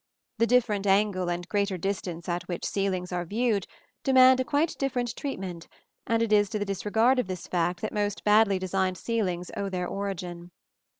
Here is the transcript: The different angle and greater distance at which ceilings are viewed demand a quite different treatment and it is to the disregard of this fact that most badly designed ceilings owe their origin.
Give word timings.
The 0.39 0.47
different 0.47 0.87
angle 0.87 1.29
and 1.29 1.47
greater 1.47 1.77
distance 1.77 2.27
at 2.27 2.47
which 2.47 2.65
ceilings 2.65 3.11
are 3.11 3.23
viewed 3.23 3.67
demand 4.03 4.39
a 4.39 4.43
quite 4.43 4.75
different 4.79 5.15
treatment 5.15 5.67
and 6.07 6.23
it 6.23 6.33
is 6.33 6.49
to 6.49 6.57
the 6.57 6.65
disregard 6.65 7.19
of 7.19 7.27
this 7.27 7.45
fact 7.45 7.81
that 7.81 7.93
most 7.93 8.23
badly 8.23 8.57
designed 8.57 8.97
ceilings 8.97 9.51
owe 9.55 9.69
their 9.69 9.85
origin. 9.87 10.49